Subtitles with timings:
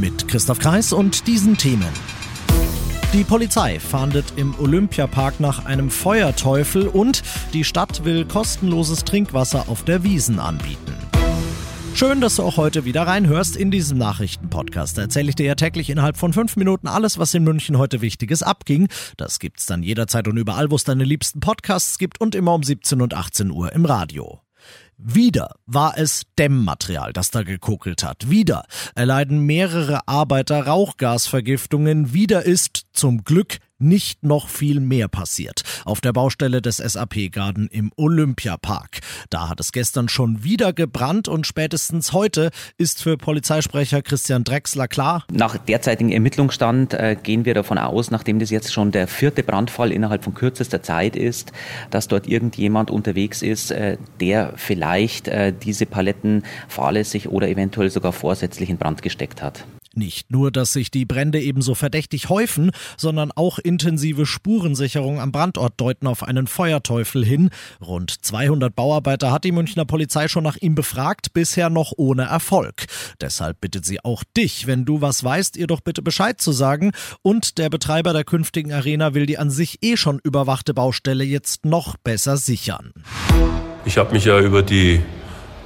[0.00, 1.92] Mit Christoph Kreis und diesen Themen.
[3.12, 7.22] Die Polizei fahndet im Olympiapark nach einem Feuerteufel und
[7.52, 10.94] die Stadt will kostenloses Trinkwasser auf der Wiesen anbieten.
[11.94, 14.96] Schön, dass du auch heute wieder reinhörst in diesem Nachrichtenpodcast.
[14.96, 18.00] Da erzähle ich dir ja täglich innerhalb von fünf Minuten alles, was in München heute
[18.00, 18.88] Wichtiges abging.
[19.18, 22.62] Das gibt's dann jederzeit und überall, wo es deine liebsten Podcasts gibt und immer um
[22.62, 24.40] 17 und 18 Uhr im Radio.
[25.02, 28.28] Wieder war es Dämmmaterial, das da gekokelt hat.
[28.28, 28.64] Wieder
[28.94, 32.12] erleiden mehrere Arbeiter Rauchgasvergiftungen.
[32.12, 35.62] Wieder ist zum Glück nicht noch viel mehr passiert.
[35.84, 39.00] Auf der Baustelle des SAP Garden im Olympiapark.
[39.30, 44.88] Da hat es gestern schon wieder gebrannt und spätestens heute ist für Polizeisprecher Christian Drexler
[44.88, 45.24] klar.
[45.32, 49.92] Nach derzeitigem Ermittlungsstand äh, gehen wir davon aus, nachdem das jetzt schon der vierte Brandfall
[49.92, 51.52] innerhalb von kürzester Zeit ist,
[51.90, 58.12] dass dort irgendjemand unterwegs ist, äh, der vielleicht äh, diese Paletten fahrlässig oder eventuell sogar
[58.12, 59.64] vorsätzlich in Brand gesteckt hat.
[59.94, 65.80] Nicht nur, dass sich die Brände ebenso verdächtig häufen, sondern auch intensive Spurensicherung am Brandort
[65.80, 67.50] deuten auf einen Feuerteufel hin.
[67.84, 72.86] Rund 200 Bauarbeiter hat die Münchner Polizei schon nach ihm befragt, bisher noch ohne Erfolg.
[73.20, 76.92] Deshalb bittet sie auch dich, wenn du was weißt, ihr doch bitte Bescheid zu sagen.
[77.22, 81.64] Und der Betreiber der künftigen Arena will die an sich eh schon überwachte Baustelle jetzt
[81.64, 82.92] noch besser sichern.
[83.84, 85.00] Ich habe mich ja über die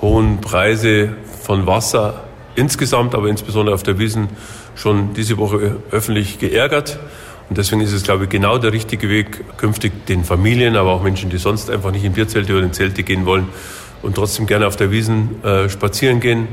[0.00, 4.28] hohen Preise von Wasser insgesamt, aber insbesondere auf der Wiesen
[4.74, 6.98] schon diese Woche öffentlich geärgert.
[7.48, 11.02] Und deswegen ist es, glaube ich, genau der richtige Weg, künftig den Familien, aber auch
[11.02, 13.48] Menschen, die sonst einfach nicht in Bierzelte oder in Zelte gehen wollen
[14.02, 16.48] und trotzdem gerne auf der Wiesen äh, spazieren gehen,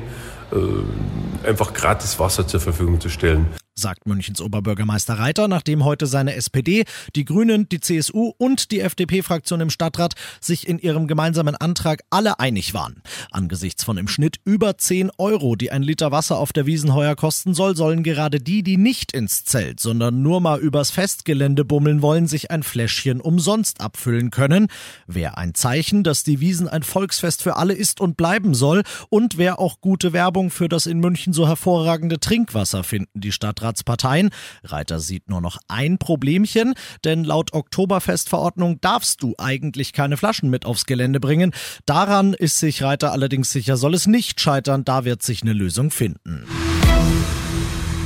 [0.51, 3.47] äh, einfach gratis Wasser zur Verfügung zu stellen
[3.79, 6.83] sagt Münchens Oberbürgermeister Reiter, nachdem heute seine SPD,
[7.15, 12.39] die Grünen, die CSU und die FDP-Fraktion im Stadtrat sich in ihrem gemeinsamen Antrag alle
[12.39, 13.01] einig waren.
[13.31, 17.15] Angesichts von im Schnitt über 10 Euro, die ein Liter Wasser auf der Wiesen heuer
[17.15, 22.01] kosten soll, sollen gerade die, die nicht ins Zelt, sondern nur mal übers Festgelände bummeln
[22.01, 24.67] wollen, sich ein Fläschchen umsonst abfüllen können.
[25.07, 29.37] Wäre ein Zeichen, dass die Wiesen ein Volksfest für alle ist und bleiben soll und
[29.37, 34.29] wäre auch gute Werbung für das in München so hervorragende Trinkwasser, finden die Stadtrat Stadtratsparteien.
[34.63, 40.65] Reiter sieht nur noch ein Problemchen, denn laut Oktoberfestverordnung darfst du eigentlich keine Flaschen mit
[40.65, 41.53] aufs Gelände bringen.
[41.85, 45.91] Daran ist sich Reiter allerdings sicher, soll es nicht scheitern, da wird sich eine Lösung
[45.91, 46.45] finden.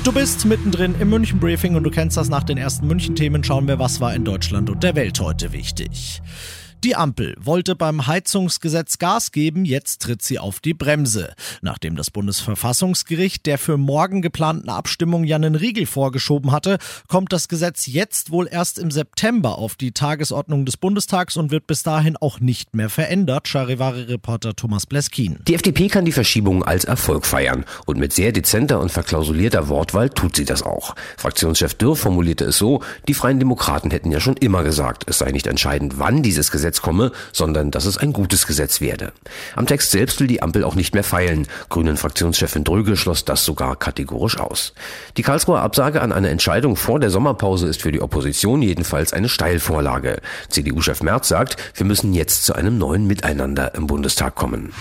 [0.04, 3.42] Du bist mittendrin im München Briefing und du kennst das nach den ersten München Themen.
[3.44, 6.22] Schauen wir, was war in Deutschland und der Welt heute wichtig.
[6.84, 11.34] Die Ampel wollte beim Heizungsgesetz Gas geben, jetzt tritt sie auf die Bremse.
[11.62, 17.48] Nachdem das Bundesverfassungsgericht der für morgen geplanten Abstimmung ja einen Riegel vorgeschoben hatte, kommt das
[17.48, 22.18] Gesetz jetzt wohl erst im September auf die Tagesordnung des Bundestags und wird bis dahin
[22.18, 25.40] auch nicht mehr verändert, Charivari-Reporter Thomas Bleskin.
[25.48, 30.10] Die FDP kann die Verschiebung als Erfolg feiern und mit sehr dezenter und verklausulierter Wortwahl
[30.10, 30.96] tut sie das auch.
[31.16, 35.32] Fraktionschef Dürr formulierte es so, die Freien Demokraten hätten ja schon immer gesagt, es sei
[35.32, 39.12] nicht entscheidend, wann dieses Gesetz Gesetz komme, sondern dass es ein gutes Gesetz werde.
[39.56, 41.48] Am Text selbst will die Ampel auch nicht mehr feilen.
[41.70, 44.74] Grünen Fraktionschefin Dröge schloss das sogar kategorisch aus.
[45.18, 49.30] Die Karlsruher Absage an eine Entscheidung vor der Sommerpause ist für die Opposition jedenfalls eine
[49.30, 50.22] Steilvorlage.
[50.50, 54.74] CDU-Chef Merz sagt, wir müssen jetzt zu einem neuen Miteinander im Bundestag kommen.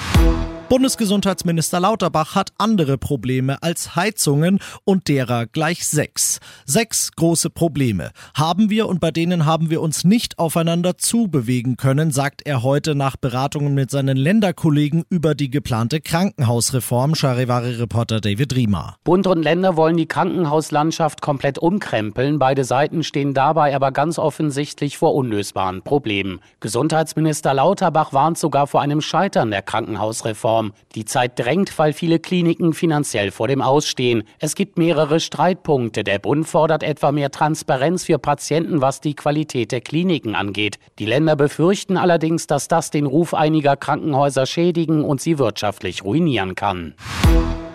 [0.73, 6.41] Bundesgesundheitsminister Lauterbach hat andere Probleme als Heizungen und derer gleich sechs.
[6.65, 12.11] Sechs große Probleme haben wir und bei denen haben wir uns nicht aufeinander zubewegen können,
[12.11, 18.97] sagt er heute nach Beratungen mit seinen Länderkollegen über die geplante Krankenhausreform, Charivari-Reporter David Riemer.
[19.05, 22.39] Bund und Länder wollen die Krankenhauslandschaft komplett umkrempeln.
[22.39, 26.41] Beide Seiten stehen dabei aber ganz offensichtlich vor unlösbaren Problemen.
[26.61, 30.62] Gesundheitsminister Lauterbach warnt sogar vor einem Scheitern der Krankenhausreform.
[30.63, 30.73] Reform.
[30.95, 34.25] Die Zeit drängt, weil viele Kliniken finanziell vor dem Ausstehen.
[34.39, 36.05] Es gibt mehrere Streitpunkte.
[36.05, 40.79] Der Bund fordert etwa mehr Transparenz für Patienten, was die Qualität der Kliniken angeht.
[40.99, 46.55] Die Länder befürchten allerdings, dass das den Ruf einiger Krankenhäuser schädigen und sie wirtschaftlich ruinieren
[46.55, 46.95] kann.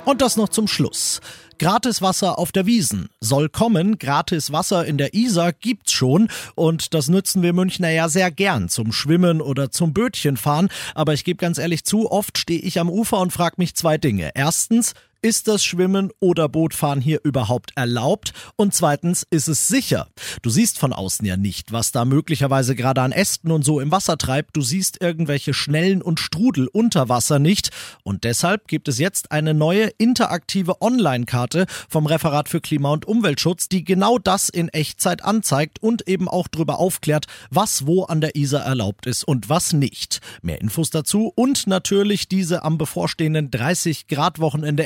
[0.08, 1.20] Und das noch zum Schluss.
[1.60, 3.98] Gratiswasser auf der Wiesen soll kommen.
[3.98, 8.94] Gratiswasser in der Isar gibt's schon und das nützen wir Münchner ja sehr gern zum
[8.94, 10.70] Schwimmen oder zum Bötchenfahren.
[10.96, 13.98] Aber ich gebe ganz ehrlich zu, oft stehe ich am Ufer und frage mich zwei
[13.98, 14.32] Dinge.
[14.34, 18.34] Erstens, ist das Schwimmen oder Bootfahren hier überhaupt erlaubt?
[18.56, 20.08] Und zweitens, ist es sicher?
[20.42, 23.92] Du siehst von außen ja nicht, was da möglicherweise gerade an Ästen und so im
[23.92, 24.56] Wasser treibt.
[24.56, 27.72] Du siehst irgendwelche Schnellen und Strudel unter Wasser nicht.
[28.04, 33.70] Und deshalb gibt es jetzt eine neue interaktive Online-Karte vom Referat für Klima- und Umweltschutz,
[33.70, 38.36] die genau das in Echtzeit anzeigt und eben auch darüber aufklärt, was wo an der
[38.36, 40.22] Isar erlaubt ist und was nicht.
[40.42, 44.86] Mehr Infos dazu und natürlich diese am bevorstehenden 30 Grad Wochenende